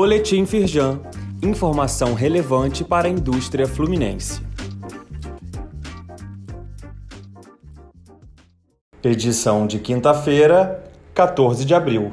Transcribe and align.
Boletim 0.00 0.46
Firjan. 0.46 1.00
Informação 1.42 2.14
relevante 2.14 2.84
para 2.84 3.08
a 3.08 3.10
indústria 3.10 3.66
fluminense. 3.66 4.40
Edição 9.02 9.66
de 9.66 9.80
quinta-feira, 9.80 10.84
14 11.12 11.64
de 11.64 11.74
abril. 11.74 12.12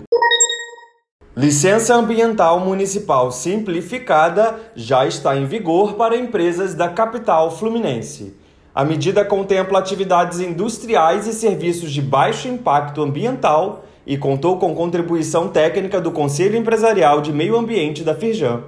Licença 1.37 1.93
ambiental 1.93 2.59
municipal 2.59 3.31
simplificada 3.31 4.59
já 4.75 5.05
está 5.05 5.37
em 5.37 5.45
vigor 5.45 5.93
para 5.93 6.17
empresas 6.17 6.73
da 6.73 6.89
capital 6.89 7.55
fluminense. 7.55 8.35
A 8.73 8.83
medida 8.83 9.23
contempla 9.23 9.77
atividades 9.77 10.39
industriais 10.39 11.27
e 11.27 11.33
serviços 11.33 11.91
de 11.91 12.01
baixo 12.01 12.47
impacto 12.47 13.03
ambiental 13.03 13.85
e 14.05 14.17
contou 14.17 14.57
com 14.57 14.75
contribuição 14.75 15.47
técnica 15.47 15.99
do 15.99 16.11
Conselho 16.11 16.57
Empresarial 16.57 17.21
de 17.21 17.33
Meio 17.33 17.57
Ambiente 17.57 18.03
da 18.03 18.13
Firjan. 18.13 18.61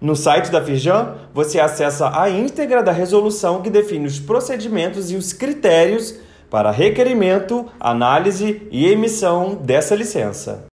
No 0.00 0.14
site 0.14 0.50
da 0.50 0.62
Firjan, 0.62 1.14
você 1.32 1.58
acessa 1.58 2.20
a 2.20 2.28
íntegra 2.28 2.82
da 2.82 2.92
resolução 2.92 3.62
que 3.62 3.70
define 3.70 4.06
os 4.06 4.20
procedimentos 4.20 5.10
e 5.10 5.16
os 5.16 5.32
critérios 5.32 6.14
para 6.50 6.70
requerimento, 6.70 7.66
análise 7.80 8.62
e 8.70 8.86
emissão 8.86 9.54
dessa 9.54 9.94
licença. 9.94 10.66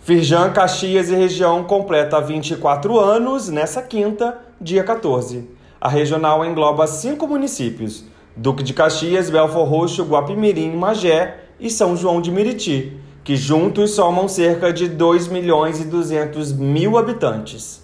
Firjan 0.00 0.50
Caxias 0.50 1.08
e 1.08 1.14
região 1.14 1.64
completa 1.64 2.20
24 2.20 3.00
anos 3.00 3.48
nessa 3.48 3.80
quinta, 3.80 4.38
dia 4.60 4.84
14. 4.84 5.48
A 5.80 5.88
regional 5.88 6.44
engloba 6.44 6.86
cinco 6.86 7.26
municípios: 7.26 8.04
Duque 8.36 8.62
de 8.62 8.74
Caxias, 8.74 9.30
Belfor 9.30 9.66
Roxo, 9.66 10.04
Guapimirim, 10.04 10.76
Magé 10.76 11.43
e 11.58 11.70
São 11.70 11.96
João 11.96 12.20
de 12.20 12.30
Meriti, 12.30 12.92
que 13.22 13.36
juntos 13.36 13.92
somam 13.92 14.28
cerca 14.28 14.72
de 14.72 14.88
2 14.88 15.28
milhões 15.28 15.80
e 15.80 15.84
200 15.84 16.52
mil 16.52 16.98
habitantes. 16.98 17.82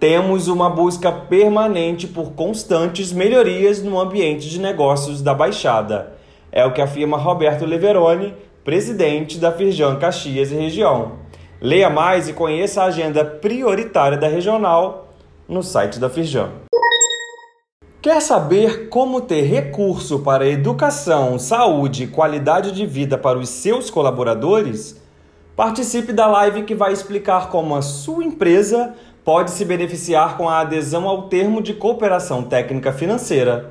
Temos 0.00 0.48
uma 0.48 0.68
busca 0.68 1.12
permanente 1.12 2.06
por 2.06 2.32
constantes 2.32 3.12
melhorias 3.12 3.82
no 3.82 4.00
ambiente 4.00 4.48
de 4.48 4.58
negócios 4.58 5.22
da 5.22 5.34
Baixada. 5.34 6.14
É 6.50 6.64
o 6.64 6.72
que 6.72 6.80
afirma 6.80 7.16
Roberto 7.16 7.64
Leveroni, 7.64 8.34
presidente 8.64 9.38
da 9.38 9.52
Firjan 9.52 9.96
Caxias 9.96 10.50
e 10.50 10.54
região. 10.54 11.12
Leia 11.60 11.88
mais 11.88 12.28
e 12.28 12.32
conheça 12.32 12.82
a 12.82 12.86
agenda 12.86 13.24
prioritária 13.24 14.18
da 14.18 14.28
regional 14.28 15.14
no 15.48 15.62
site 15.62 15.98
da 15.98 16.08
Firjan. 16.10 16.63
Quer 18.04 18.20
saber 18.20 18.90
como 18.90 19.22
ter 19.22 19.44
recurso 19.44 20.18
para 20.18 20.46
educação, 20.46 21.38
saúde 21.38 22.02
e 22.02 22.06
qualidade 22.06 22.70
de 22.70 22.84
vida 22.84 23.16
para 23.16 23.38
os 23.38 23.48
seus 23.48 23.88
colaboradores? 23.88 25.00
Participe 25.56 26.12
da 26.12 26.26
live 26.26 26.64
que 26.64 26.74
vai 26.74 26.92
explicar 26.92 27.48
como 27.48 27.74
a 27.74 27.80
sua 27.80 28.22
empresa 28.22 28.92
pode 29.24 29.52
se 29.52 29.64
beneficiar 29.64 30.36
com 30.36 30.50
a 30.50 30.60
adesão 30.60 31.08
ao 31.08 31.30
termo 31.30 31.62
de 31.62 31.72
cooperação 31.72 32.42
técnica 32.42 32.92
financeira. 32.92 33.70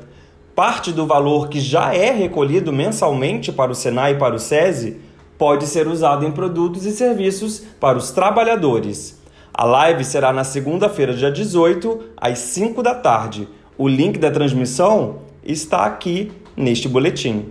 Parte 0.56 0.92
do 0.92 1.06
valor 1.06 1.48
que 1.48 1.60
já 1.60 1.94
é 1.94 2.10
recolhido 2.10 2.74
mensalmente 2.74 3.52
para 3.52 3.72
o 3.72 3.76
Senai 3.76 4.14
e 4.14 4.18
para 4.18 4.34
o 4.34 4.40
SESI 4.40 5.00
pode 5.38 5.68
ser 5.68 5.88
usado 5.88 6.26
em 6.26 6.32
produtos 6.32 6.88
e 6.88 6.92
serviços 6.92 7.60
para 7.80 8.00
os 8.00 8.10
trabalhadores. 8.10 9.22
A 9.54 9.64
live 9.64 10.04
será 10.04 10.34
na 10.34 10.44
segunda-feira, 10.44 11.14
dia 11.14 11.30
18, 11.30 12.14
às 12.18 12.40
5 12.40 12.82
da 12.82 12.96
tarde 12.96 13.48
o 13.78 13.88
link 13.88 14.20
da 14.20 14.30
transmissão 14.30 15.20
está 15.44 15.86
aqui 15.86 16.32
neste 16.56 16.88
boletim. 16.88 17.46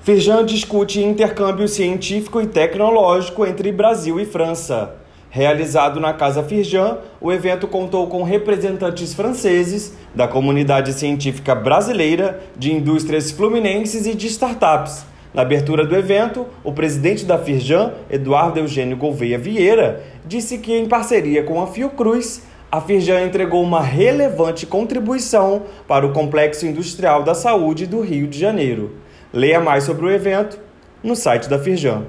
Firjan 0.00 0.44
discute 0.44 1.02
intercâmbio 1.02 1.66
científico 1.66 2.40
e 2.40 2.46
tecnológico 2.46 3.44
entre 3.44 3.72
Brasil 3.72 4.20
e 4.20 4.24
França. 4.24 4.96
Realizado 5.30 6.00
na 6.00 6.12
Casa 6.12 6.42
Firjan, 6.42 6.98
o 7.20 7.32
evento 7.32 7.66
contou 7.66 8.06
com 8.06 8.22
representantes 8.22 9.12
franceses 9.12 9.94
da 10.14 10.26
comunidade 10.26 10.92
científica 10.92 11.54
brasileira, 11.54 12.40
de 12.56 12.72
indústrias 12.72 13.30
fluminenses 13.30 14.06
e 14.06 14.14
de 14.14 14.28
startups. 14.28 15.04
Na 15.34 15.42
abertura 15.42 15.84
do 15.84 15.94
evento, 15.94 16.46
o 16.64 16.72
presidente 16.72 17.24
da 17.24 17.36
Firjan, 17.36 17.92
Eduardo 18.08 18.58
Eugênio 18.58 18.96
Gouveia 18.96 19.36
Vieira, 19.36 20.02
disse 20.24 20.58
que, 20.58 20.72
em 20.72 20.86
parceria 20.86 21.42
com 21.42 21.60
a 21.60 21.66
Fiocruz, 21.66 22.42
a 22.70 22.80
Firjan 22.80 23.22
entregou 23.22 23.62
uma 23.62 23.80
relevante 23.80 24.66
contribuição 24.66 25.62
para 25.86 26.06
o 26.06 26.12
Complexo 26.12 26.66
Industrial 26.66 27.22
da 27.22 27.34
Saúde 27.34 27.86
do 27.86 28.00
Rio 28.00 28.26
de 28.26 28.38
Janeiro. 28.38 28.96
Leia 29.32 29.60
mais 29.60 29.84
sobre 29.84 30.06
o 30.06 30.10
evento 30.10 30.58
no 31.02 31.14
site 31.14 31.48
da 31.48 31.58
Firjan. 31.58 32.04